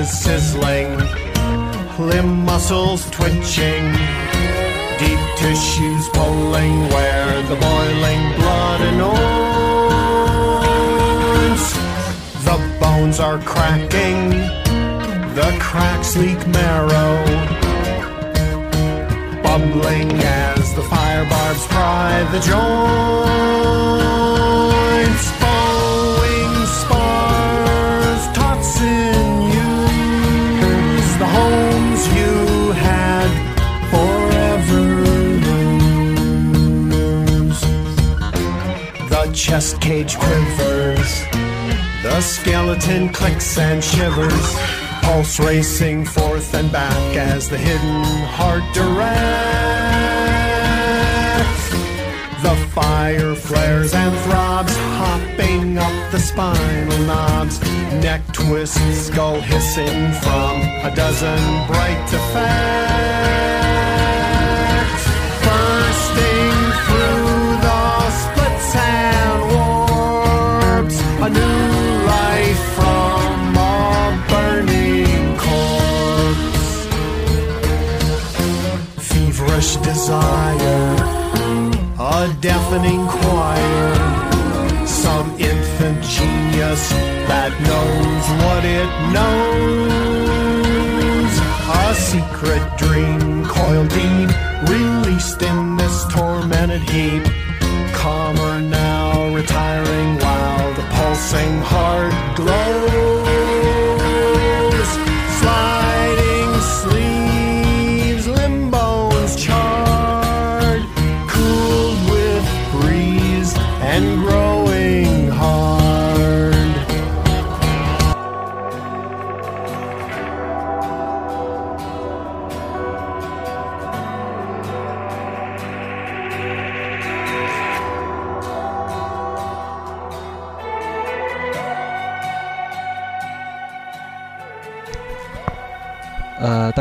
[0.00, 0.96] is sizzling,
[1.98, 3.84] limb muscles twitching,
[4.98, 9.20] deep tissues pulling where the boiling blood anoints.
[12.46, 14.30] The bones are cracking,
[15.34, 17.24] the cracks leak marrow,
[19.42, 22.60] bubbling as the fire barbs pry the joints.
[25.42, 28.62] Bowing spars, taut
[39.50, 41.26] chest cage quivers,
[42.04, 44.54] the skeleton clicks and shivers,
[45.02, 48.04] pulse racing forth and back as the hidden
[48.36, 49.00] heart directs.
[52.44, 57.60] The fire flares and throbs, hopping up the spinal knobs.
[58.04, 63.59] Neck twists, skull hissing from a dozen bright effects.
[82.20, 83.94] A deafening choir,
[84.86, 86.90] some infant genius
[87.30, 89.40] that knows what it knows.
[91.82, 94.30] A secret dream coiled deep,
[94.68, 97.24] released in this tormented heap.
[97.94, 102.69] Calmer now, retiring while the pulsing heart glows.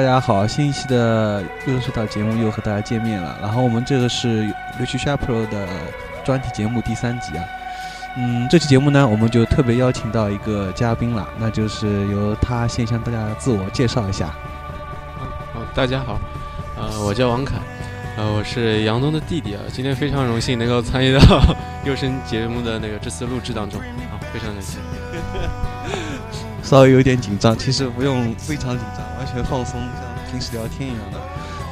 [0.09, 3.37] 大家好，新一期的又是到节目又和大家见面了。
[3.39, 5.67] 然后我们这个是六七 s h a p r o 的
[6.25, 7.45] 专题节目第三集啊。
[8.17, 14.33] 嗯，这期节目呢，我们就特别邀请到一个嘉宾了，那就是由他先向大家自我介绍一下。
[15.53, 16.19] 好，大家好，
[16.75, 17.57] 呃，我叫王凯，
[18.17, 19.61] 呃，我是杨东的弟弟啊。
[19.71, 21.21] 今天非常荣幸能够参与到
[21.85, 24.79] 幼声节目的那个这次录制当中啊，非常荣幸。
[26.69, 31.17] 稍微有点紧张，其实不用非常紧张，完全放松，像平时聊天一样的。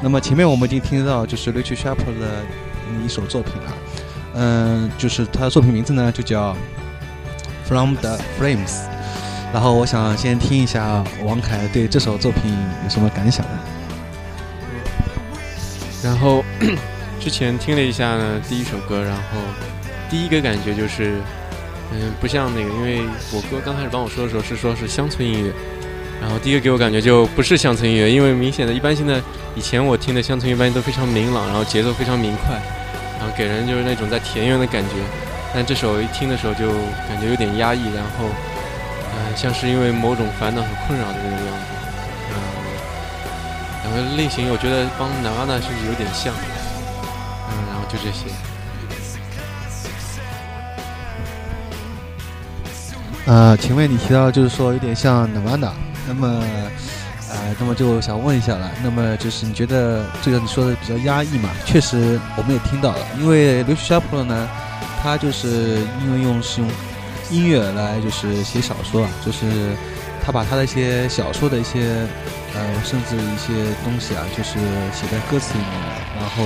[0.01, 2.43] 那么前面我们已经听到就是 Richard Sharper 的
[3.05, 3.73] 一首作品了，
[4.33, 6.55] 嗯，就是他的作品名字呢就叫
[7.65, 8.87] From the Flames。
[9.53, 12.51] 然后我想先听一下王凯对这首作品
[12.83, 13.59] 有什么感想呢？
[16.03, 16.43] 然后
[17.21, 19.21] 之前听了一下呢，第一首歌，然后
[20.09, 21.21] 第一个感觉就是，
[21.91, 25.53] 嗯，不像那个，因为我哥刚开始帮我说的时候是说是乡村音乐，
[26.21, 29.21] 然后第一个给我感觉就不是乡村音乐，因为明显的一般性的
[29.55, 32.55] 以前我听的乡村一般都非常明朗，然后节奏非常明快，
[33.19, 34.95] 然后给人就是那种在田园的感觉，
[35.53, 36.67] 但这首一听的时候就
[37.07, 38.27] 感觉有点压抑，然后
[39.17, 41.71] 嗯、像是因为某种烦恼和困扰的那个样子，
[42.29, 42.35] 嗯、
[43.83, 46.33] 两个类型我觉得帮 Nirvana 甚至有点像，
[47.49, 48.27] 嗯，然后就这些。
[53.27, 55.71] 呃，前面你提到就是说有点像 Nirvana，
[56.07, 56.41] 那么
[57.29, 61.49] 呃，那么就想问一下了，那么就是你觉得这个你说的比较压抑嘛？
[61.65, 64.47] 确实我们也听到了，因为刘许 Sharp 呢，
[65.03, 66.69] 他就是因为用是用
[67.29, 69.45] 音乐来就是写小说啊，就是
[70.25, 72.07] 他把他的一些小说的一些
[72.55, 73.51] 呃，甚至一些
[73.83, 74.53] 东西啊，就是
[74.93, 76.45] 写在歌词里面的，然后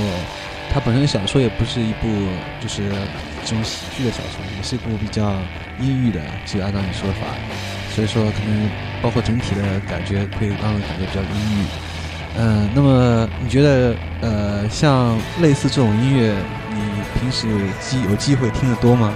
[0.73, 2.07] 他本身小说也不是一部
[2.59, 2.81] 就是
[3.43, 5.33] 这种喜剧的小说，也是一部比较
[5.79, 7.27] 阴郁的，就按照你说法，
[7.93, 8.69] 所以说可能
[9.01, 11.65] 包括整体的感觉会让人感觉比较阴郁。
[12.37, 16.33] 嗯、那么你觉得呃，像类似这种音乐，
[16.69, 16.79] 你
[17.19, 19.13] 平时有机有机会听得多吗？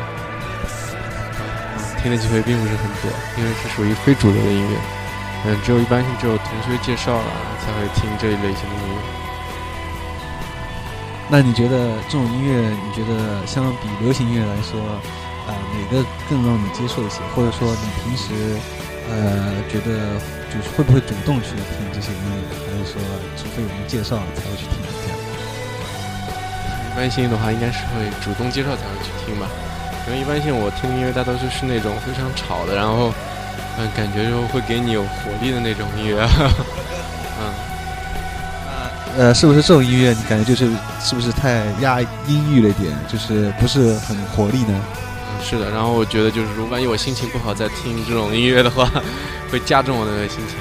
[2.02, 4.78] 听的机会并不是很多，因为是属于非主流的音乐。
[5.46, 7.24] 嗯，只有一般性只有同学介绍了
[7.64, 9.25] 才会听这一类型的音乐。
[11.28, 14.80] 那你觉得这种音乐，你觉得相比流行音乐来说，
[15.48, 17.20] 呃，哪个更让你接受一些？
[17.36, 18.56] 或者说你平时
[19.10, 20.22] 呃觉得
[20.54, 22.38] 就是会不会主动去听这些音乐，
[22.70, 23.02] 还是说
[23.36, 25.18] 除非有人介绍才会去听这样？
[26.92, 29.48] 一般性的话，应该是会主动介绍才会去听吧。
[30.08, 33.12] 因为一般性我听的音乐大多数是那种非常吵的，然后
[33.78, 36.22] 嗯，感觉就会给你有活力的那种音乐。
[37.42, 37.52] 嗯，
[39.18, 40.70] 呃，是不是这种音乐你感觉就是
[41.00, 44.74] 是不是太压阴郁了一点，就是不是很活力呢？
[44.78, 45.72] 嗯，是的。
[45.72, 48.90] 然后我觉得就是，如果万一我心情不好再听这种音乐的话，
[49.50, 50.58] 会加重我的心情。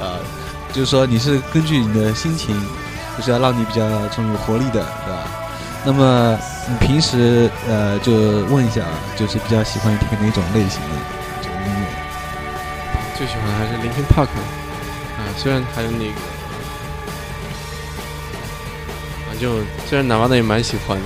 [0.00, 0.20] 呃，
[0.72, 2.54] 就是说你是根据你的心情，
[3.16, 4.74] 就是要让你比较这种有活力的，
[5.04, 5.26] 对吧？
[5.84, 6.38] 那么
[6.68, 8.12] 你平时呃，就
[8.46, 10.94] 问一下啊，就是比较喜欢听哪种类型的
[11.42, 11.86] 这种音乐？
[13.16, 14.28] 最喜欢的还是 Linkin Park，
[15.18, 16.20] 啊，虽然还有那个，
[19.40, 21.04] 就虽然哪怕的也蛮喜欢的，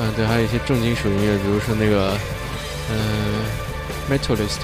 [0.00, 2.16] 嗯，对，还有一些重金属音乐，比如说那个，
[2.90, 2.96] 嗯
[4.10, 4.60] ，Metalist，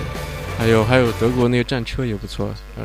[0.59, 2.85] 还有还有德国那个战车也不错，呃，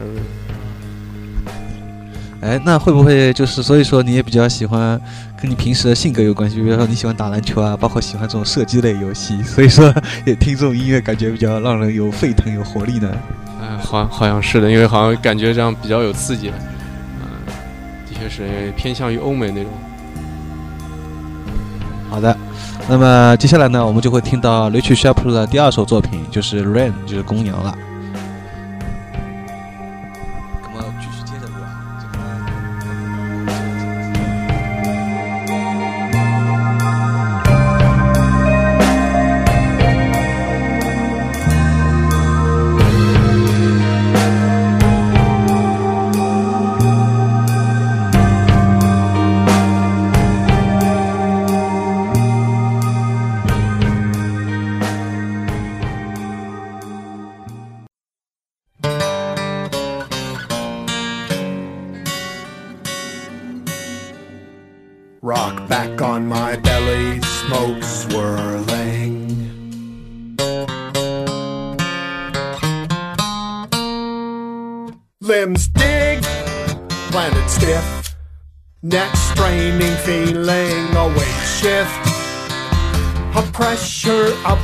[2.42, 5.02] 哎，那会不会就是所以说你也比较喜欢
[5.42, 6.58] 跟你平时的性格有关系？
[6.58, 9.92] 比如说你喜欢打篮球啊，包括喜欢这种射击类游戏，所以说
[10.26, 13.12] 也听这种音乐感觉比较让人有沸腾、有活力呢？
[13.62, 16.75] 哎，好好像是的，因为好像感觉这样比较有刺激，嗯，的
[18.18, 19.72] 确实偏向于欧美那种。
[22.10, 22.38] 好的，
[22.88, 27.78] 那么接下来呢，我们就会听到 Rich Shepherd 的第二首作品，就是《Rain》，就是公羊了。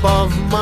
[0.01, 0.60] Above my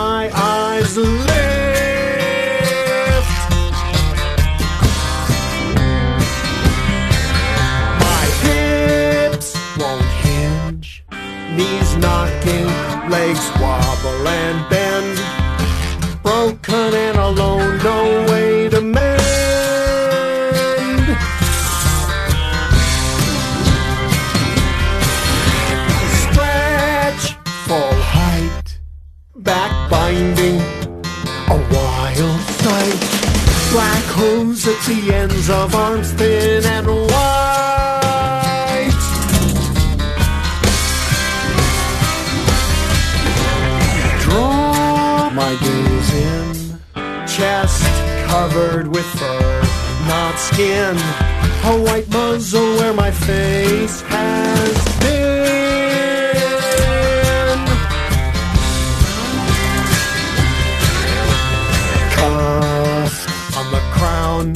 [64.39, 64.55] crown,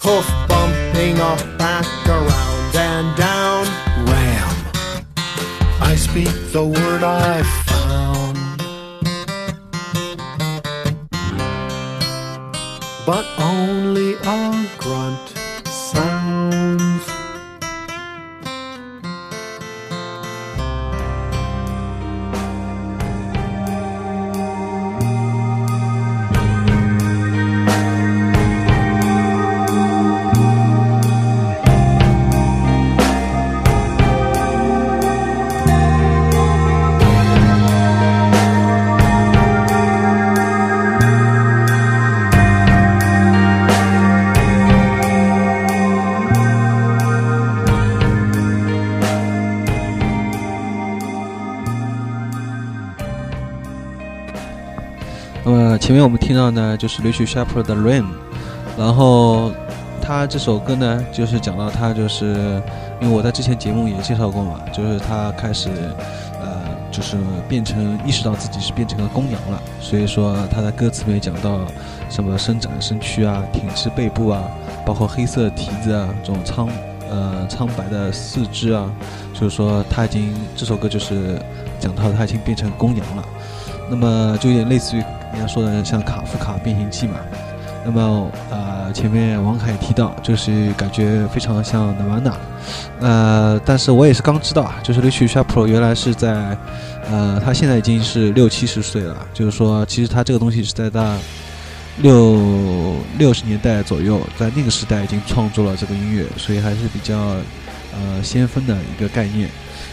[0.00, 3.64] hoof bumping off back around and down.
[4.06, 4.54] Ram.
[5.80, 7.63] I speak the word I
[55.84, 58.02] 前面我们听到呢，就是 Rich Shepherd 的《Rain》，
[58.78, 59.52] 然后
[60.00, 62.62] 他这首歌呢，就是讲到他就是，
[63.02, 65.68] 因为我在之前节目也介绍过嘛，就是他开始，
[66.40, 71.60] 呃，就是变成意识到自己是变成了公羊了，所以说他在歌词里面讲到
[72.08, 74.42] 什么伸展身躯啊，挺直背部啊，
[74.86, 76.66] 包括黑色蹄子啊，这种苍
[77.10, 78.90] 呃苍白的四肢啊，
[79.34, 81.38] 就是说他已经这首歌就是
[81.78, 83.24] 讲到他已经变成公羊了。
[83.90, 87.16] 那么就有点类似于人家说的像卡夫卡变形记嘛。
[87.86, 92.32] 那么呃，前面王凯也提到，就是感觉非常像 Nirvana，
[92.98, 96.56] 呃，但是我也是刚知道啊，就是 Rich Shepherd 原来是在，
[97.10, 101.18] 呃，他现在已经是六七十岁了，就是说其实他这个东西是在他
[101.98, 109.50] 六六十年代左右，在那个时代已经创作了这个音乐，所以还是比较呃先锋的一个概念。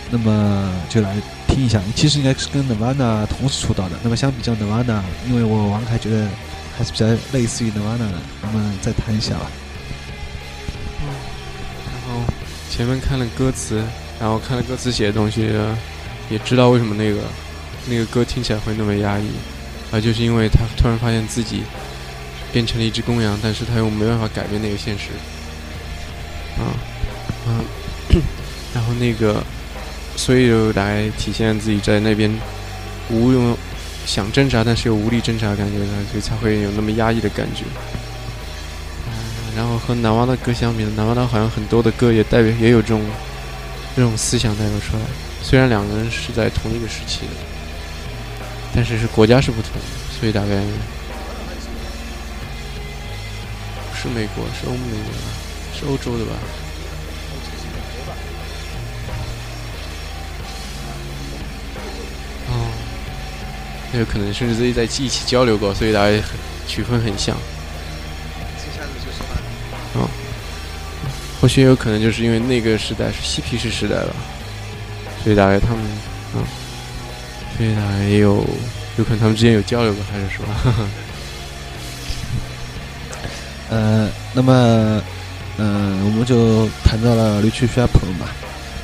[0.09, 1.15] 那么就来
[1.53, 3.95] 听一下，其实应该是跟 Nirvana 同时出道的。
[4.01, 6.25] 那么相比较 Nirvana，因为我王凯觉得
[6.77, 8.13] 还是比较类似于 Nirvana 的。
[8.41, 9.51] 那么再谈一下吧。
[11.85, 12.23] 然后
[12.69, 13.83] 前面看了歌词，
[14.17, 15.53] 然后看了歌词写的东西，
[16.29, 17.19] 也知道为什么那个
[17.85, 19.27] 那个歌听起来会那么压抑，
[19.91, 21.63] 啊，就是因为他突然发现自己
[22.53, 25.09] 变成了一只公羊，但是他又没办法改变那个现实。
[26.57, 26.71] 啊，
[27.45, 27.65] 嗯，
[28.73, 29.43] 然后那个。
[30.15, 32.31] 所以就来体现自己在那边
[33.09, 33.57] 无用
[34.05, 35.77] 想挣扎，但是又无力挣扎的感觉，
[36.11, 37.63] 所以才会有那么压抑的感觉。
[39.55, 43.01] 然后和南娃的歌相比，南娃的好像很多的歌也代表也有这种
[43.95, 45.03] 这种思想代表出来。
[45.43, 47.33] 虽然两个人是在同一个时期的，
[48.73, 49.81] 但是是国家是不同的，
[50.19, 50.61] 所以大概
[53.93, 56.31] 是美国，是欧美的，是欧洲的吧。
[63.93, 66.17] 也有可能甚至自己在一起交流过，所以大家
[66.67, 67.35] 曲风很像。
[69.93, 70.07] 嗯，
[71.41, 74.13] 或许有可能就是因为那个时代是嬉皮士时代吧，
[75.21, 75.83] 所以大概他们，
[76.33, 76.41] 嗯，
[77.57, 78.45] 所以大概也有
[78.97, 80.45] 有可能他们之间有交流过，还是说，
[83.69, 85.01] 呃，那么，
[85.57, 88.27] 嗯，我们就谈到了 Rich s h a p 嘛，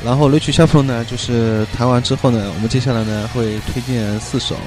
[0.04, 4.58] 然后 Rich s h a p 呢，就是谈完之后呢，我们接下来呢会推荐四首。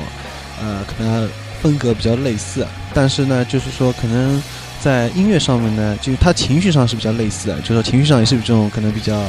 [0.60, 1.28] 呃，可能
[1.62, 4.42] 风格比较类似，但是呢，就是说可能
[4.80, 9.24] 在音乐上面呢，就是他情绪上是比较类似的，就是说情绪上也是这种可能比较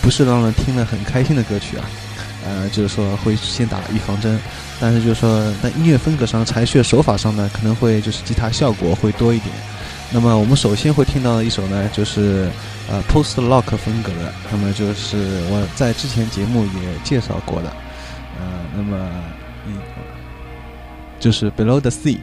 [0.00, 1.84] 不是让人听了很开心的歌曲啊。
[2.44, 4.36] 呃，就是说会先打预防针，
[4.80, 9.54] 但是就是说在音乐风格上、采取的手法上呢，可能会就是吉他效果会多一点。
[10.10, 12.50] 那么我们首先会听到的一首呢，就是
[12.90, 17.72] 呃 post rock 风格的，那么就是我在之前节目也介绍过的，
[18.40, 18.44] 呃，
[18.76, 19.08] 那么。
[21.22, 22.18] 就是 Below the Sea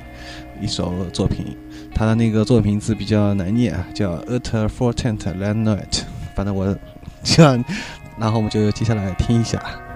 [0.60, 1.56] 一首作品，
[1.96, 6.02] 他的那个作品字比较难念啊，叫 Utter Fortent Landlight。
[6.36, 6.76] 反正我
[7.24, 7.64] 希望，
[8.18, 9.89] 然后我们就接下来听一下。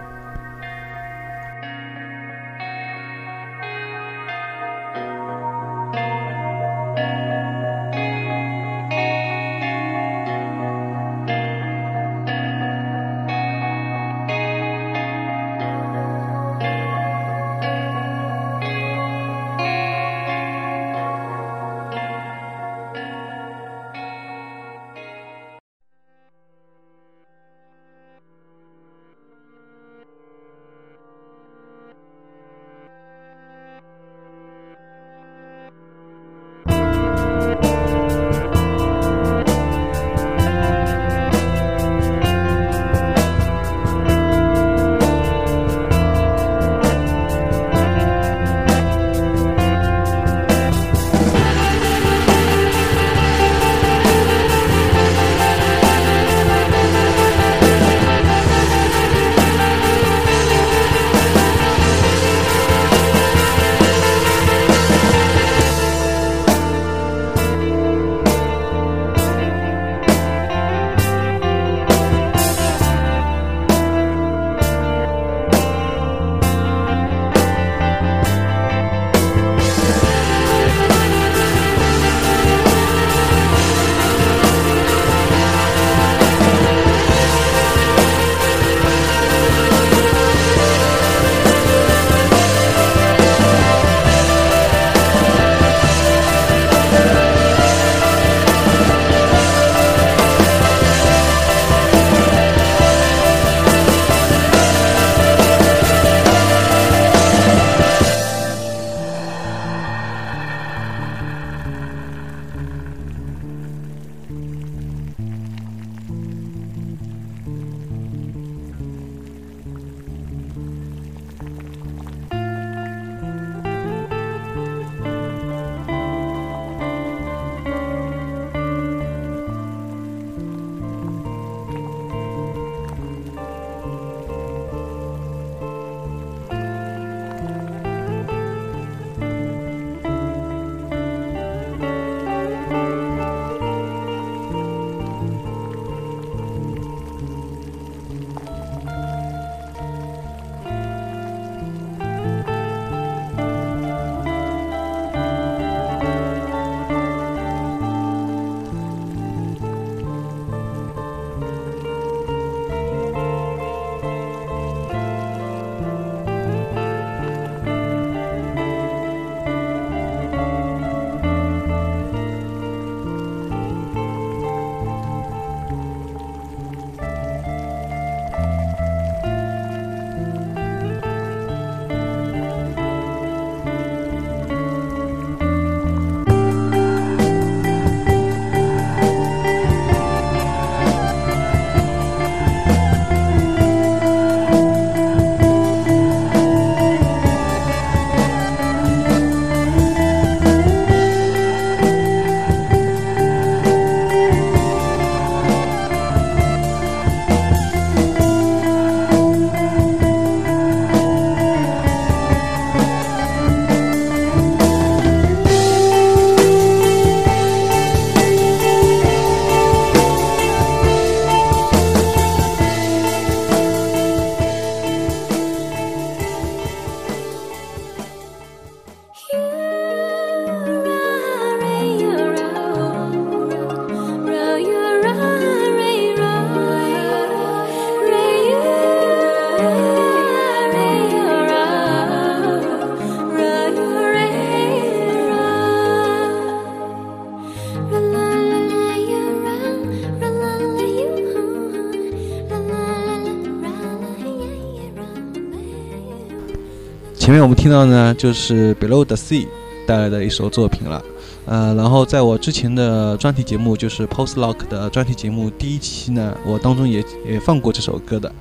[257.44, 259.46] 我们听到呢，就是 Below the Sea
[259.86, 261.04] 带来的一首作品了。
[261.46, 268.32] 呃，然后在我之前的专题节目，就是 Post Lock 的专题节目第一期呢，我当中也也放过这首歌的。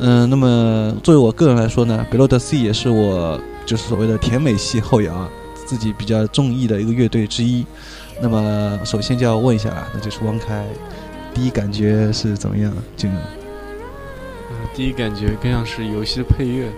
[0.00, 5.30] 嗯，那么作为我个人来说呢，Below the Sea 也是我就是所谓的甜美系后摇
[5.64, 7.64] 自己比较中意的一个乐队之一。
[8.20, 10.66] 那么首先就要问一下了，那就是汪开，
[11.32, 12.72] 第一感觉是怎么样？
[12.96, 13.14] 这个，
[14.74, 16.68] 第一感觉更像是游戏的配乐。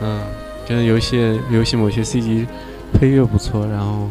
[0.00, 0.20] 嗯，
[0.68, 2.46] 觉得游戏游戏某些 C G
[2.92, 4.08] 配乐不错，然后。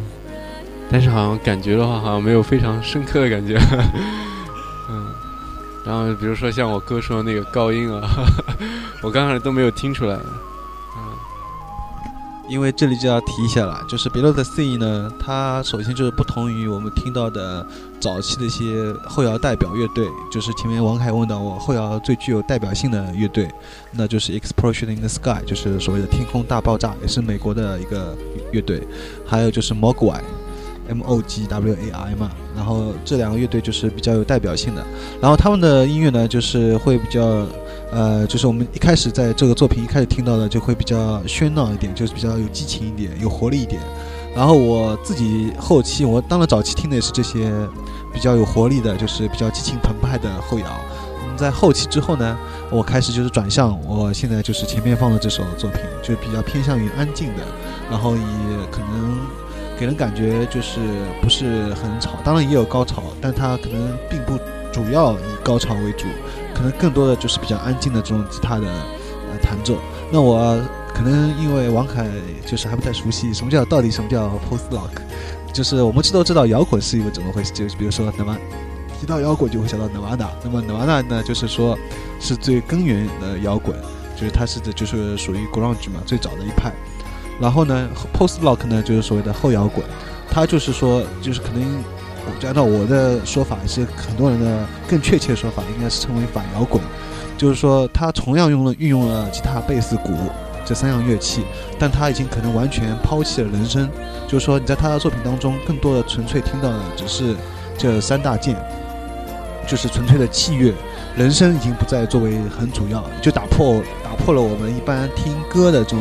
[0.90, 3.58] 但是好像感觉的话，好像没有非常深刻的感觉。
[4.88, 5.06] 嗯，
[5.84, 8.08] 然后比如说像我哥说的那个高音啊，
[9.04, 10.18] 我刚开始都没有听出来。
[12.48, 17.66] 因为这里就要提一下了，就是 Below Sea 呢，它首先就是不同于我们听到的
[18.00, 23.48] 早期的一些后摇代表乐队，就是前面王凯问到我后摇最具有代表性的乐队，
[23.92, 28.16] 那就是 Explosion in the Sky，就是所谓的天空大爆炸，也是美国的一个
[28.52, 28.82] 乐队，
[29.26, 30.20] 还有就是 Mogwai。
[30.88, 34.82] M O G W A I 嘛，然后这两个乐队就是比较有代表性的，
[35.20, 37.46] 然后他们的音乐呢，就是会比较，
[37.90, 43.80] 呃，就是我们一开始在这个作品一开始听到的，就会比较喧闹一点，就是比较有激情一点，有活力一点。
[44.34, 47.50] 然后我自己后期，我当然早期听的也是这些
[48.12, 50.66] 比较有活力的，就是比较激情澎湃的后摇。
[51.26, 52.38] 那嗯，在后期之后呢，
[52.70, 57.42] 我开始就是转向，我现在就是前面放的这首作品，就比较偏向于安静的，
[57.90, 58.22] 然后也
[58.70, 59.16] 可能。
[59.78, 60.80] 给人感觉就是
[61.22, 64.36] 不是很吵，当然也有高潮，但它可能并不
[64.72, 66.06] 主要以高潮为主，
[66.58, 69.78] 可能更多的就是比较安静的这种吉他的呃弹奏。
[70.10, 70.60] 那我
[70.92, 72.04] 可能因为王凯
[72.44, 74.90] 就是还不太熟悉什么叫到底什么叫 post rock，
[75.52, 78.36] 就是我们知道知道摇滚是一个怎么回事，就是比如说那么
[79.00, 81.78] 提到摇滚就会想到 Nirvana，那么 Nirvana 呢就是说
[82.18, 83.76] 是最根源的摇滚，
[84.16, 86.72] 就是它是的就是属于 grunge 嘛最早的一派。
[87.40, 89.86] 然后呢，post rock 呢就是所谓的后摇滚，
[90.28, 91.62] 它就是说，就是可能，
[92.44, 96.82] 按照我的说法，是很多人的更确切的说法，应该是称为反摇滚，
[97.36, 100.12] 就是说它同样用了运用了吉他、贝斯、鼓
[100.64, 101.42] 这三样乐器，
[101.78, 103.88] 但它已经可能完全抛弃了人声，
[104.26, 107.34] 就是说你在他的作品当中，更多的纯粹听到的只是
[107.76, 108.56] 这三大件，
[109.66, 110.72] 就是纯粹的器乐，
[111.16, 116.00] 人声已经不再作为很主要，就打破打破了我们一般听歌的这种。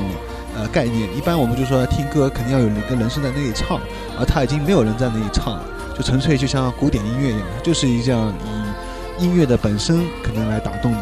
[0.60, 3.80] 呃，概念一般我们就说听歌肯定要有一个人声在那里唱，
[4.20, 5.64] 而他已经没有人在那里唱了，
[5.98, 8.32] 就纯粹就像古典音乐一样，就是一这样
[9.18, 10.98] 以音乐的本身可能来打动你。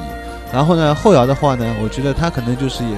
[0.53, 2.97] 然后呢，后摇的话呢，我觉得它可能就是也，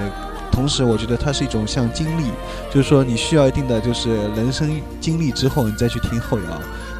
[0.52, 2.30] 同时我觉得它是一种像经历，
[2.70, 6.44] 就是说你需要一定的就是人生经历之后，你再去听后摇。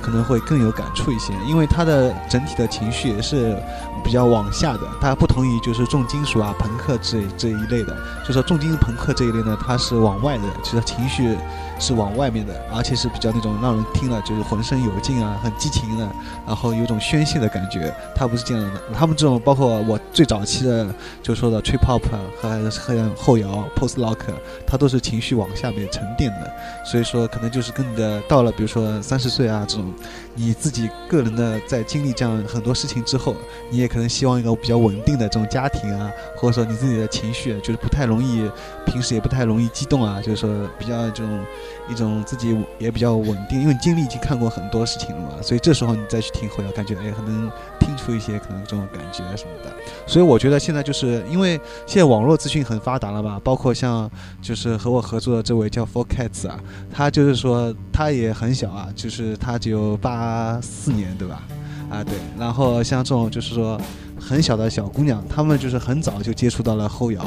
[0.01, 3.55] 可能会更有感触一些，因为它的整体的情绪也是
[4.03, 4.81] 比较往下的。
[5.03, 7.95] 它不同于就是重金属啊、朋克这这一类的，
[8.27, 11.37] 就说重金属朋克这一类呢，它是往外的，其实情绪
[11.79, 16.09] 是往外面的，而且是比较那种让人听了就是浑身有劲啊、很激情的，
[16.47, 17.93] 然后有种宣泄的感觉。
[18.15, 22.03] 他不是这样的，他们这种包括我最早期的就说的 trip hop
[22.41, 24.19] 和和后摇 post rock，
[24.67, 26.53] 它都是情绪往下面沉淀的。
[26.85, 29.93] 所以说，可能就是跟你的到了，比如说三十岁啊这种。
[30.41, 33.35] 你自己个人的在经历这样很多事情之后，
[33.71, 38.49] 你也可能希望一个比较稳定的这种家庭啊，或者说你自己的情绪就是不太容易，
[38.87, 41.41] 平时也不太容易激动啊，就是说比较这种
[41.89, 49.73] 一种自己也比较稳定，因为经历已经看过很多事情了嘛，所以这时候你再去听会要感觉哎，可能听出一些可能这种感觉什么的。
[50.07, 54.11] 所以我觉得现在就是因为现在网络资讯很发达了吧，包括像
[54.43, 56.59] 就是和我合作的这位叫 Four Cats 啊，
[56.93, 61.43] 他就是说他也很小啊，就是他只有八四年对吧？
[61.91, 63.81] 啊对，然后像这种就是说。
[64.21, 67.25] 很小的小姑娘，她们就是很早就接触到了后摇，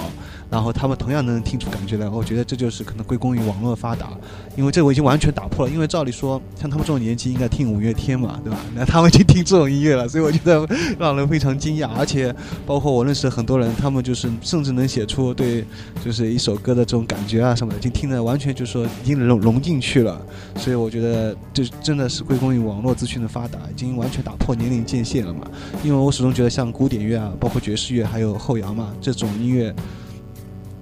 [0.50, 2.08] 然后她们同样能听出感觉来。
[2.08, 4.12] 我觉得这就是可能归功于网络发达，
[4.56, 5.72] 因为这我已经完全打破了。
[5.72, 8.60] 因为照理说，像他们这种年纪应该听五月天嘛，对吧？
[8.76, 10.68] 那他们就听这种音乐了，所以我觉得
[11.00, 11.88] 让人非常惊讶。
[11.98, 15.64] 而且包括我认识很多人，他们就是甚至能写出对，
[16.04, 20.22] 就是一首歌的这种感觉啊什么的，已经听得完全就是说已经融融进去了。
[20.58, 25.48] 所以我觉得这真的是归功于网络资讯的发达，已经完全打破年龄界限了嘛。
[25.84, 26.70] 因为我始终觉得像。
[26.82, 29.72] 古典乐啊，包括爵士乐，还有后摇嘛，这种音乐，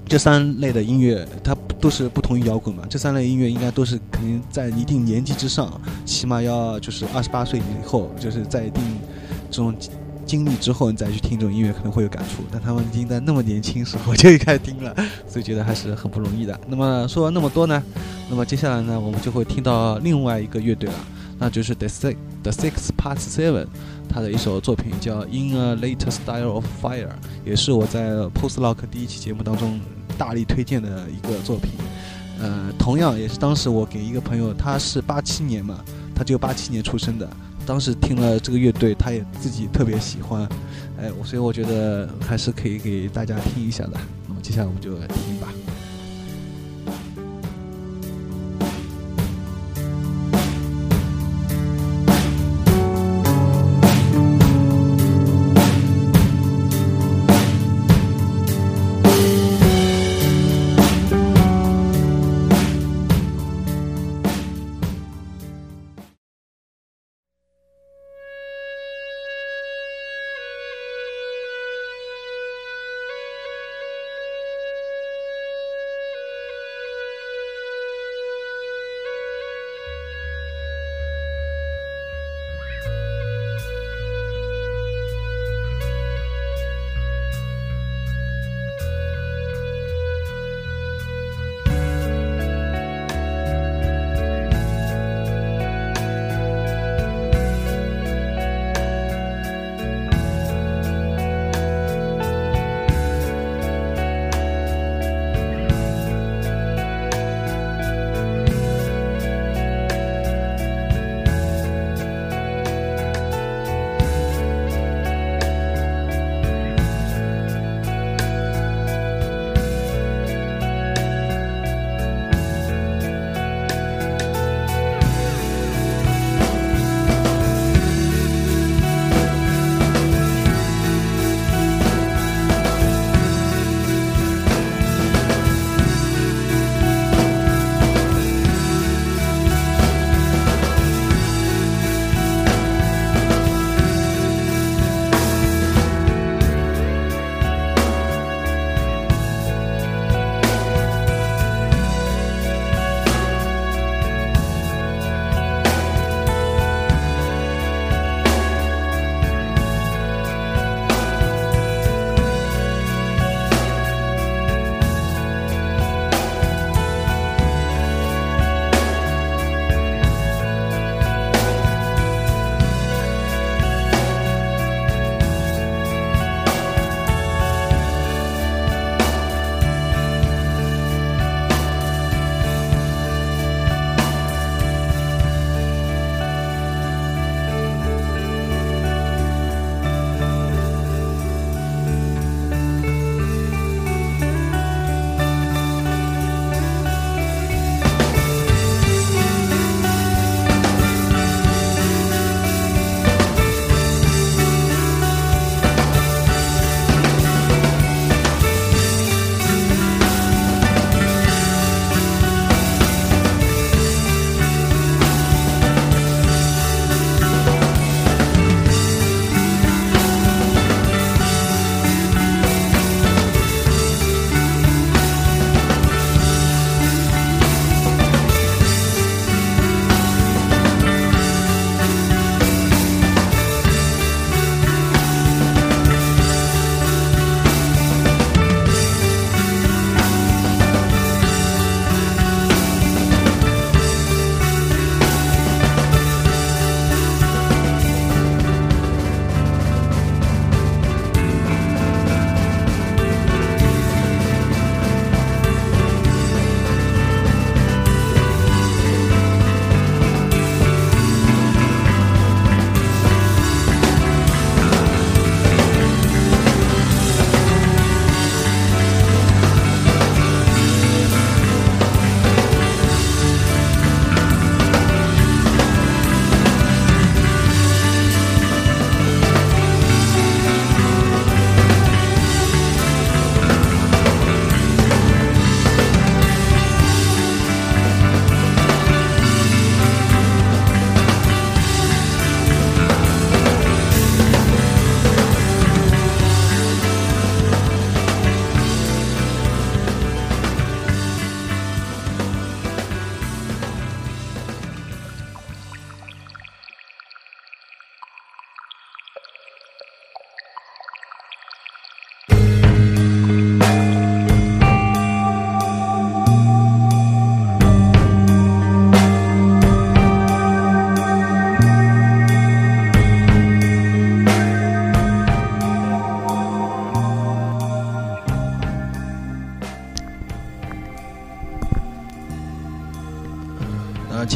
[0.07, 2.85] 这三类的音乐，它都是不同于摇滚嘛。
[2.89, 5.69] 这三类音乐应该都是肯定在一定年纪之上，
[6.05, 8.81] 起码要就是二十八岁以后，就是在一定
[9.51, 9.75] 这种
[10.25, 12.43] 经历之后，你再去听这种音乐可能会有感触。
[12.49, 14.95] 但他们已经在那么年轻时候就开始听了，
[15.27, 16.57] 所以觉得还是很不容易的。
[16.69, 17.83] 那么说完那么多呢，
[18.29, 20.95] 那么接下来呢，我们就会听到另外一个乐队了，
[21.37, 23.67] 那就是 The Six The Six Past Seven。
[24.09, 27.07] 他的一首作品叫《In a Later Style of Fire》，
[27.45, 29.79] 也是我在 Post Lock 第一期节目当中
[30.17, 31.71] 大力推荐的一个作品。
[32.41, 35.79] 呃，同样也是当时我给一个朋友，他是八七年嘛，
[36.15, 37.29] 他就八七年出生的，
[37.65, 40.47] 当时听了这个乐队，他也自己特别喜欢，
[40.97, 43.91] 哎，所以我觉得还是可以给大家听一下的。
[44.27, 45.47] 那么接下来我们就来听吧。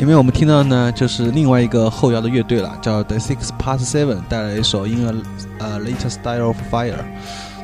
[0.03, 5.15] 前面我们听到呢，就是另外一个后摇的乐队了，叫 The Six Past Seven，带来一首《In a
[5.59, 6.91] 呃 Later Style of Fire》。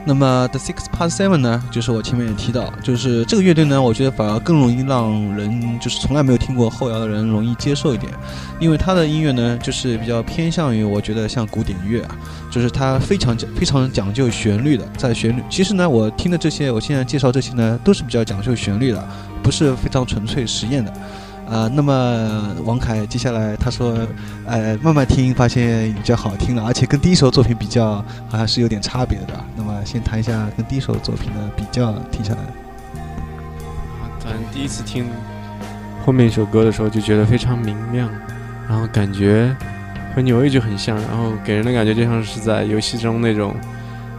[0.05, 8.09] 那么 The Six Past Seven 呢，就是我前面也提到，就是这个乐队呢，我觉得反而更容易让人就是从来没有听过后摇的人容易接受一点，
[8.57, 12.15] 因为他的音乐呢，就是比较偏向于我觉得像古典乐啊，
[12.49, 15.43] 就是它非常讲非常讲究旋律的，在旋律。
[15.49, 19.07] 其实呢，我听的这些，我现在介绍这些呢，都是比较讲究旋律的，
[19.43, 20.93] 不是非常纯粹实验的。
[21.49, 23.97] 啊，那么王凯接下来他说，
[24.45, 29.33] 呃，慢慢听发现比较好听了，而且跟第一首作品比较好像是有点差别的。
[29.55, 32.39] 那么先谈一下跟第一首作品的比较，听下来。
[34.19, 35.05] 咱第一次听
[36.05, 38.07] 后面一首歌的时候就觉得非常明亮，
[38.67, 39.55] 然后感觉
[40.15, 43.55] 和纽约就很像，然后给人的感觉就像是在游戏中那种，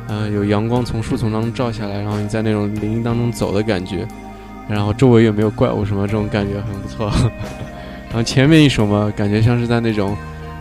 [0.08, 4.04] 呃，有阳光从树丛当中照下来，然后你在那种林荫当中走的感觉。
[4.70, 7.10] 然后周围也没有怪物什么，这种感觉很不错。
[8.08, 10.16] 然后前面一首嘛，感觉像是在那种，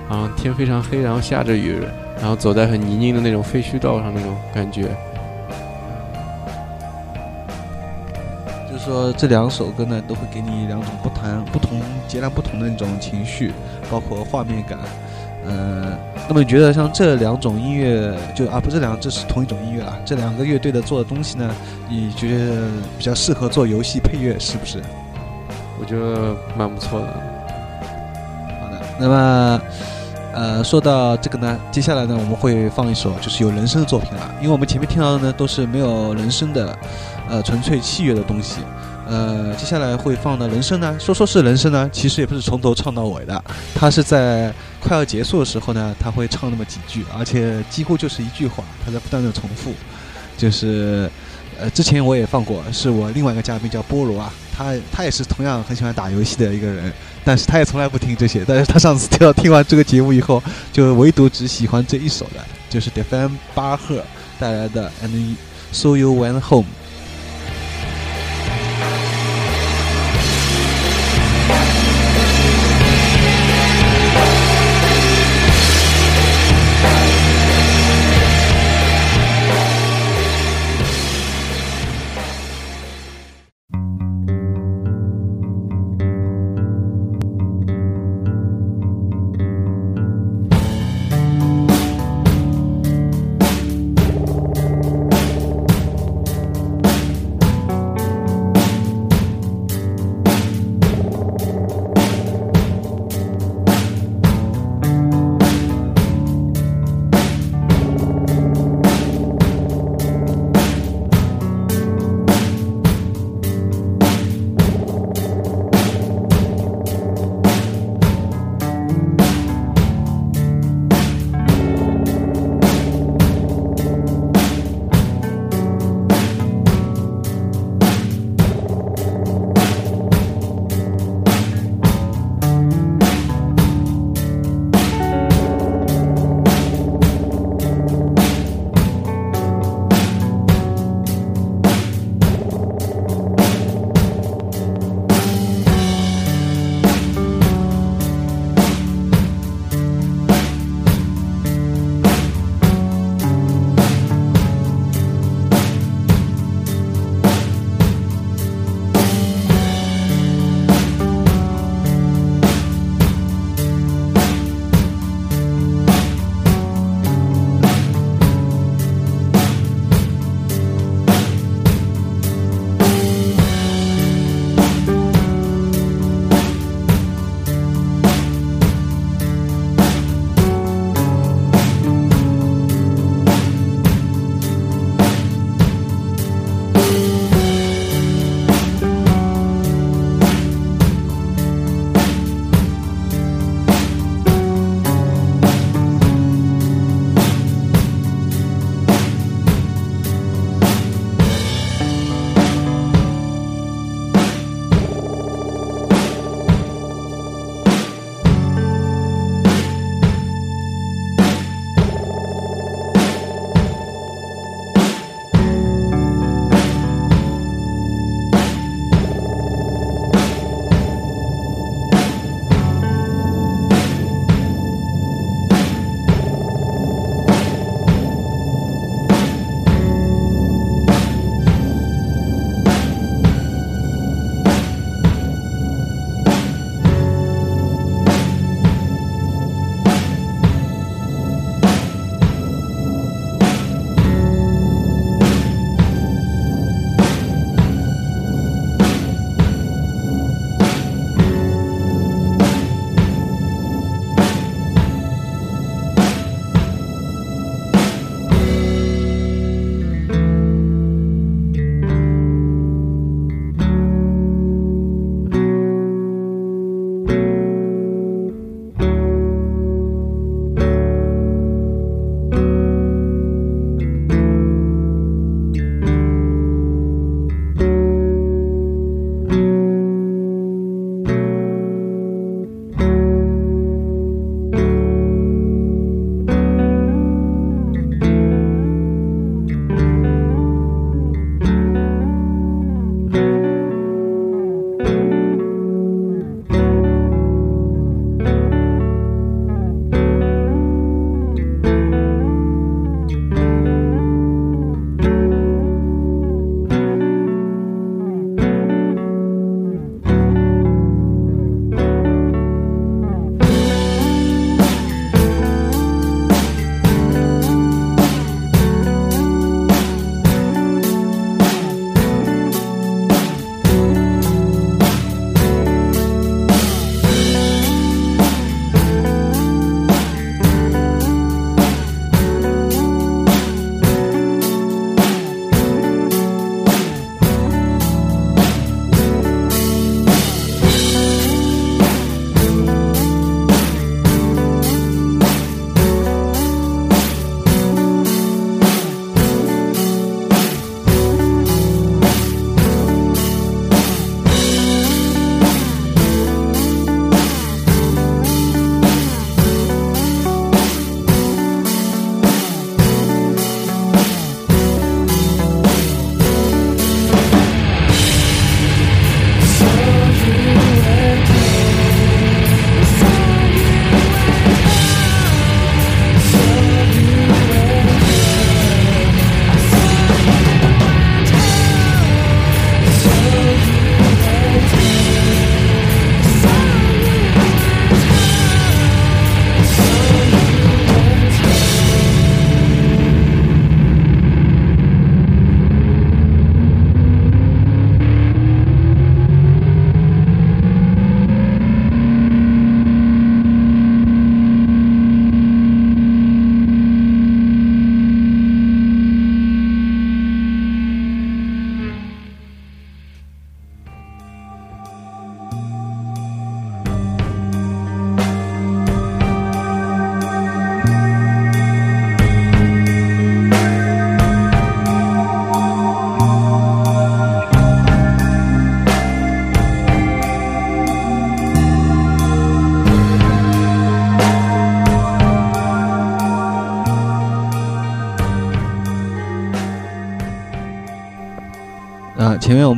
[0.10, 1.78] 啊天非常黑，然后下着雨，
[2.20, 4.84] 然后走在很泥泞的那种废墟道上那种感觉。
[8.70, 13.52] 就是说这两首歌呢，都会给你两种不谈不同、截然不同的那种情绪，
[13.92, 14.78] 包括画面感。
[15.50, 19.98] 嗯，那么你觉得像这两种音乐，就啊不，这两这是同一种音乐啊？
[20.06, 21.50] 这两个乐队的做的东西呢，
[21.90, 24.80] 你觉得比较适合做游戏配乐，是不是？
[25.80, 27.08] 我觉得蛮不错的。
[28.62, 29.62] 好的，那么
[30.34, 36.78] 呃，说到这个呢，接下来呢，我们会放一首就是有人声的作品了，因为我们前面听到的呢都是没有人声的，
[37.28, 38.58] 呃，纯粹器乐的东西。
[39.08, 49.74] 呃，接下来会放的人声呢，说说是人声呢，其实也不是从头唱到尾的，它是在快要结束的时候呢，他会唱那么几句，而且几乎就是一句话，他在不断的重复。
[50.38, 51.10] 就是，
[51.60, 56.94] 呃，之前我也放过，是我另外一个嘉宾叫菠萝啊，他他也是同样很喜欢打游戏的一个人，
[57.26, 64.02] 但是他也从来不听这些，但是他上次听到听完这个节目以后，就唯独只喜欢这一首的，就是 Defan 巴赫
[64.40, 65.36] 带来的 And
[65.74, 66.66] So You Went Home。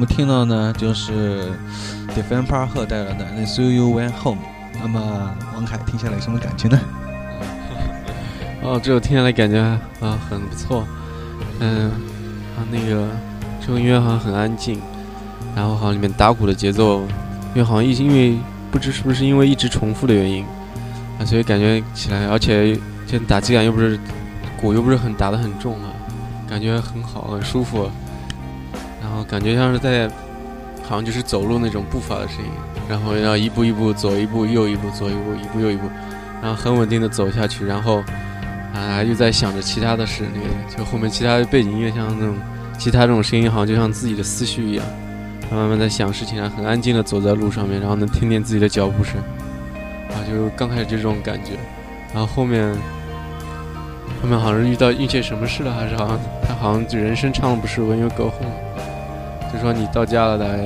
[0.02, 1.44] 们听到呢，就是
[2.16, 4.42] Defend Par 赫带来的《See You Went Home》。
[4.82, 6.80] 那么王凯听下来什么感觉呢？
[8.64, 9.80] 哦，这首听下来感觉啊
[10.28, 10.88] 很不错。
[11.60, 11.92] 嗯，
[12.58, 13.08] 啊那个
[13.60, 14.82] 这首音乐好像很安静，
[15.56, 17.02] 然后好像里面打鼓的节奏，
[17.54, 18.40] 因为好像一因为
[18.72, 20.44] 不知是不是因为一直重复的原因
[21.20, 22.76] 啊，所以感觉起来，而且
[23.06, 24.00] 这打击感又不是
[24.60, 25.94] 鼓又不是很打得很重啊，
[26.50, 27.88] 感觉很好，很舒服。
[29.32, 30.10] 感觉像是在，
[30.84, 32.52] 好像就是走路那种步伐的声音，
[32.90, 35.88] 然后要一步一步走一步又一步走一步一步又一步，
[36.42, 38.04] 然后很稳定的走下去，然后
[38.76, 42.36] 啊又在想着其他的事，那个就后面其他的背景音乐像那种
[42.78, 44.86] 其他这种声音，好像就像自己的思绪一样，
[45.50, 49.16] 他慢慢在想事情，然后很安静的走在路上面，然后能听见自己的脚步声，
[50.10, 51.52] 啊就刚开始就这种感觉，
[52.14, 52.70] 然后后面
[54.22, 58.71] 后面好像遇到遇见什么事了，还是好像他好像就人生唱的不是 When you go home。
[59.54, 60.58] 就说你到家了，大概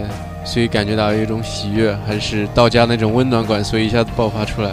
[0.43, 4.71] 所以感觉到有一种喜悦，还是到家那种温暖感，所以一下子爆发出来，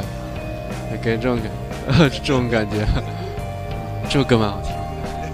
[1.02, 2.86] 给这种感， 这种感觉，
[4.08, 4.72] 这首歌蛮好听。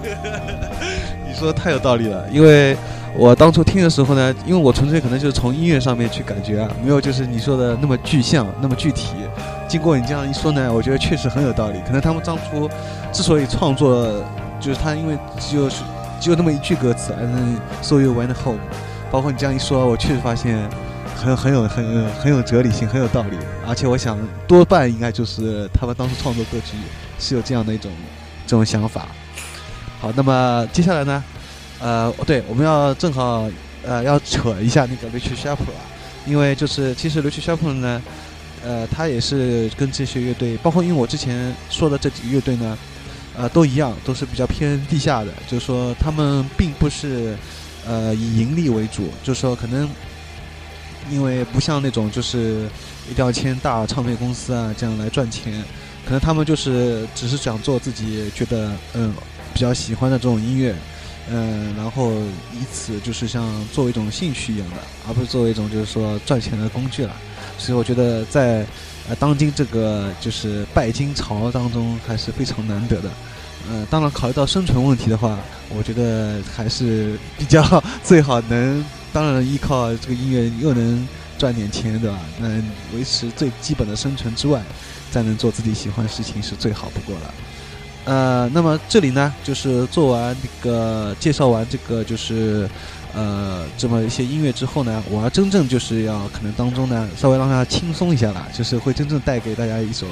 [1.27, 2.75] 你说的太有道理了，因为
[3.15, 9.15] 我当初听的时候呢，因为我纯粹可能就是从音乐上面去感觉啊，没有就是你说的那么具象、那么具体。
[9.67, 11.79] 经过你这样一说呢，我觉得确实很有道理。
[11.85, 12.69] 可能他们当初
[13.11, 14.07] 之所以创作，
[14.59, 15.17] 就是他因为
[15.51, 15.83] 就是
[16.19, 18.59] 只有那么一句歌词，and so you went home。
[19.11, 20.69] 包括你这样一说，我确实发现
[21.15, 23.37] 很很有很很有哲理性，很有道理。
[23.67, 24.17] 而且我想
[24.47, 26.77] 多半应该就是他们当时创作歌曲
[27.17, 27.91] 是有这样的一种
[28.45, 29.07] 这种想法。
[29.99, 31.23] 好，那么接下来呢？
[31.81, 33.49] 呃，对，我们要正好
[33.85, 35.81] 呃要扯一下那个 Richard s h a p e r 啊，
[36.25, 38.01] 因为就是其实 Richard s h a p p e r 呢，
[38.63, 42.77] 呃，他也是跟这些乐队，包括因为我之前说的这几个乐队呢，
[43.39, 47.37] 呃，都一样，都是比较偏地下的，就是说他们并不是
[47.87, 49.89] 呃以盈利为主，就是说可能
[51.09, 52.67] 因为不像那种就是
[53.09, 55.63] 一定要签大唱片公司啊这样来赚钱，
[56.03, 59.13] 可能他们就是只是想做自己觉得嗯。
[59.51, 60.75] 比较喜欢的这种音乐，
[61.27, 62.11] 嗯，然后
[62.53, 64.77] 以此就是像作为一种兴趣一样的，
[65.07, 67.13] 而不是作为一种就是说赚钱的工具了。
[67.57, 68.65] 所以我觉得在
[69.09, 73.09] 呃当今这个就是拜金潮当中还是非常难得的。
[73.67, 75.37] 呃，当然考虑到生存问题的话，
[75.69, 81.07] 我觉得还是比较最好能，当然依靠这个音乐又能
[81.37, 82.19] 赚点钱，对吧？
[82.39, 82.63] 能
[82.95, 84.61] 维持最基本的生存之外，
[85.11, 87.33] 再能做自己喜欢的事情是最好不过了。
[88.05, 92.67] 呃，那么这里呢，就是做完那个介绍完这个，就是
[93.13, 100.07] 呃这么一些音乐之后呢，我要真正就是要可能当中呢，稍微让大家轻松一下了，就是会真正带给大家一首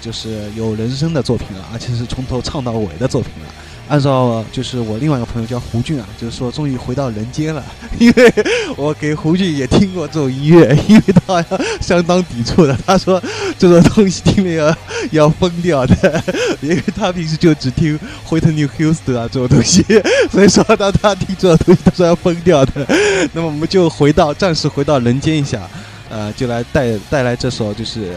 [0.00, 3.52] 就是有人声的作品了，而且是从头唱到尾的作品了。
[3.88, 7.64] 按照就是我另外一个朋友叫胡俊啊，就是说终于回到人间了，
[8.00, 8.32] 因为
[8.76, 11.40] 我给胡俊也听过这种音乐，因为他
[11.80, 13.22] 相当抵触的，他说
[13.56, 14.76] 这种东西听了要
[15.12, 16.20] 要疯掉的，
[16.60, 17.96] 因为他平时就只听
[18.28, 19.84] Whitney Houston 啊这种东西，
[20.32, 22.84] 所以说当他听这种东西，他说要疯掉的。
[23.32, 25.62] 那么我们就回到暂时回到人间一下，
[26.10, 28.16] 呃，就来带带来这首就是。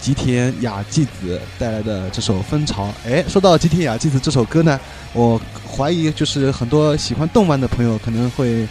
[0.00, 4.80] 吉田雅纪子带来的这首《蜂巢》，哎，说到吉田雅纪子这首歌呢，
[5.12, 5.40] 我
[5.70, 8.66] 怀疑就是很多喜欢动漫的朋友可能会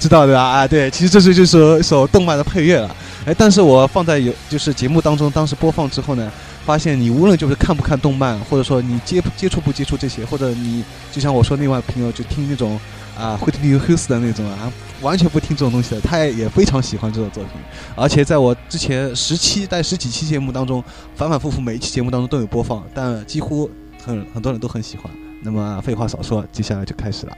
[0.00, 6.30] 知道的啊，对，其实这是就是一首动漫的配乐了，哎，但是我放在有就是节目当中，当时播放之后呢，
[6.66, 12.78] 发现你无论就是看不看动漫，或者说你接接触不接触这些，或者你就像我说另外朋友就听那种。
[13.22, 17.52] 啊，会听 House 的那种啊，完全不听这种东西的，他也非常喜欢这种作品，
[17.94, 20.82] 而且在我之前十期在十几期节目当中，
[21.14, 23.70] 反反复复每一期节目当中都有播放，但几乎
[24.04, 25.08] 很很多人都很喜欢。
[25.40, 27.36] 那么废话少说，接下来就开始了。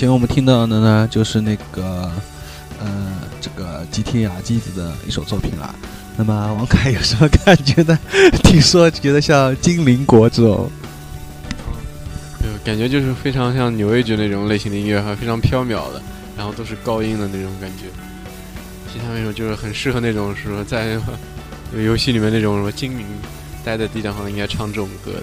[0.00, 2.10] 前面我们听到的呢，就是那个
[2.78, 5.74] 呃，这个吉田雅纪子的一首作品啦。
[6.16, 7.98] 那么王凯有什么感觉呢？
[8.42, 10.70] 听说觉得像精灵国这种，
[12.40, 16.00] 对，感觉就是非常像纽约那种类型的音乐，还非常飘渺的，
[16.34, 17.84] 然后都是高音的那种感觉。
[18.90, 20.98] 其他那种就是很适合那种说在
[21.76, 23.04] 游戏里面那种什么精灵
[23.62, 25.22] 待在地上，应该唱这种歌的。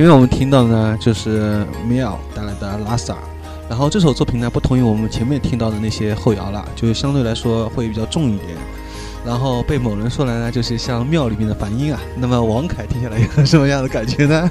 [0.00, 3.18] 前面我们听到的呢，就是 Miao 带来的拉萨，
[3.68, 8.56] 然后这首作品呢，不同于我们前面听到的那些后摇了，就是相对来说会比较重一点。
[9.26, 12.00] 然后被某人说来呢，就是像庙里面的梵音啊。
[12.16, 14.50] 那么王凯听下来有什么样的感觉呢？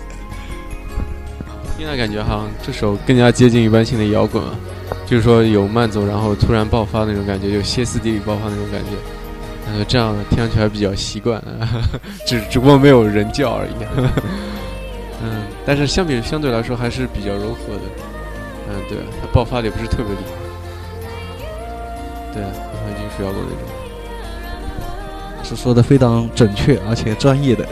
[1.76, 4.52] 听来感觉好像这首更加接近一般性的摇滚啊，
[5.08, 8.90] 就是说有慢走，然后突然爆发那种感觉，就歇斯底里爆发那种感觉。
[9.74, 11.44] 呃，这样听上去还比较习惯，
[12.28, 13.72] 只只不过没有人叫而已。
[15.24, 17.82] 嗯，但是相比相对来说还是比较柔和的。
[18.70, 20.32] 嗯，对，它爆发的也不是特别厉害。
[22.34, 23.60] 对，很金属摇滚那种。
[25.44, 27.68] 是说的非常准确而且专业的，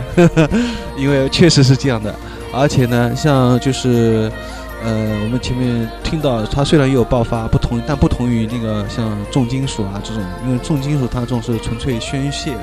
[0.98, 2.14] 因为确实是这样的。
[2.52, 4.32] 而且呢，像就是
[4.84, 12.62] 呃，我们前面听到它虽然也有爆发，不同，但不同于那个像重金属啊这种，因为重金属它这种是纯粹宣泄的，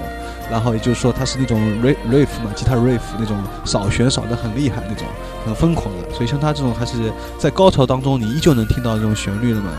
[0.50, 5.06] 然后也就是说它是那种 riff riff 嘛，吉他 riff 那种扫弦扫得很厉害那种，
[5.46, 9.70] 很疯狂的，所以像他这种还是在高潮当中你依旧能听到这种旋律的嘛。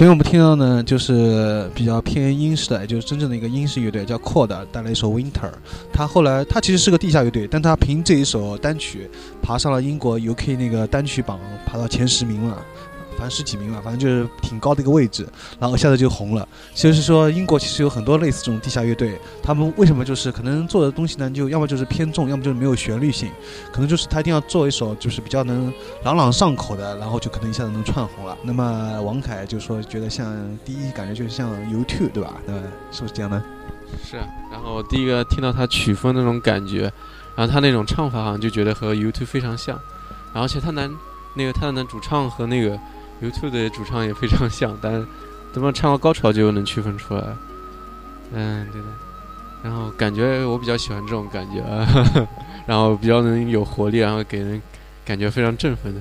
[0.00, 5.50] 所以我们听到呢，就是比较偏英式的，就是真正的一个英式乐队，叫 Cord，带来一首 Winter。
[5.92, 9.10] 他后来他其实是个地下乐队，但他凭这一首单曲
[9.42, 12.64] 爬上了英国 UK 那个单曲榜，爬到前十名了。
[13.20, 16.48] 反正十几名吧，反正就是挺高的一个位置，然后一下子就红了。
[16.74, 23.30] 就是说，英国其实有很多类似这种地下乐队，他们为什么就是可能做的东西呢，就要么就是偏重，要么就是没有旋律性，
[23.70, 25.70] 可能就是他一定要做一首就是比较能
[26.02, 28.34] 朗朗上口的，然后就可能一下子能串红了。
[28.42, 32.32] 那么王凯就说觉得像第一感觉就是像 U2，对吧？
[32.46, 32.54] 对，
[32.90, 33.42] 是不是这样呢？
[34.02, 34.16] 是。
[34.50, 36.90] 然后第一个听到他曲风那种感觉，
[37.36, 39.78] 然后他那种唱法好像就觉得和 U2 非常像，
[40.32, 40.90] 然后而且他男
[41.34, 42.78] 那个他的男主唱和那个。
[43.22, 45.06] YouTube 的主唱也非常像，但
[45.52, 47.24] 怎么唱到高潮就能区分出来。
[48.32, 48.86] 嗯，对的。
[49.62, 51.62] 然后感觉我比较喜欢这种感觉，
[52.66, 54.60] 然后比较能有活力，然后给人
[55.04, 56.00] 感觉非常振奋的。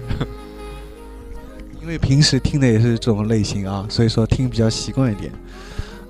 [1.81, 5.31] 因为平时听的也是这种类型啊，所以说听比较习惯一点。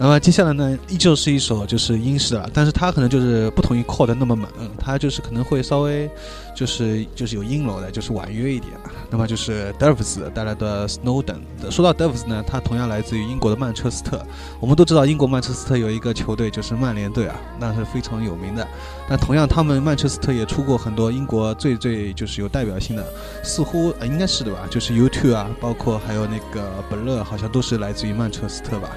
[0.02, 6.10] 那么接下来呢，依旧是一首就是英式的，但是它可能就是不同于 Cord 那么猛，它就是可能会稍微
[6.56, 8.72] 就是就是有阴柔的，就是婉约一点。
[9.10, 11.42] 那么就是 Doves 带来的 Snowden。
[11.70, 14.26] 说到 Doves 呢，它同样来自于英国的曼彻斯特。
[14.62, 18.66] 我们都知道英国曼彻斯特有一个球队就是曼联队啊，那是非常有名的。
[19.10, 23.06] 那同样他们曼彻斯特也出过很多英国最最就是有代表性的，
[23.44, 28.92] 似乎应该是的吧，就是 you two 啊，包括还有那个本乐，好像都是来自于曼彻斯特吧。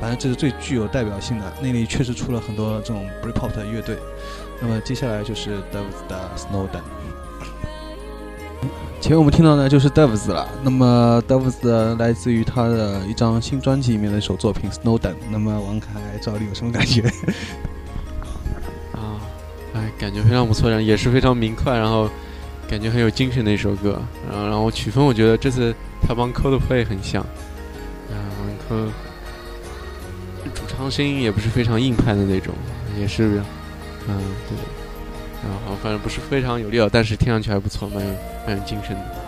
[0.00, 3.96] 反正这是最具有代表性的，那里确实出了很多这种 Britpop 的乐队。
[4.60, 6.82] 那么接下来就是 Doves 的 Snowden。
[9.00, 10.48] 前面我们听到的就是 Doves 了。
[10.64, 15.14] 那么 Doves 来自于他的一张新专辑里面的一首作品 Snowden。
[15.30, 15.88] 那么王凯
[16.20, 17.02] 赵丽有什么感觉？
[18.92, 19.20] 啊，
[19.74, 22.10] 哎，感觉非常不错，然后也是非常明快，然后
[22.68, 24.02] 感觉很有精神的一首歌。
[24.28, 25.72] 然后，然后曲风我觉得这次
[26.02, 27.24] 他帮 Coldplay 很像。
[28.10, 28.18] 嗯
[28.68, 28.90] ，Cold，
[30.78, 30.88] 和。
[30.88, 32.54] 唱声音也不是非常硬派的那种，
[32.98, 33.42] 也是，
[34.08, 34.16] 嗯，
[34.48, 34.56] 对，
[35.42, 38.14] 然后反正不是非常有料，但是听上去还不错，蛮有
[38.46, 39.27] 蛮有精神的。